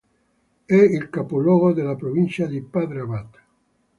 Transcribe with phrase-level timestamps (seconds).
[0.65, 3.37] È il capoluogo della provincia di Padre Abad.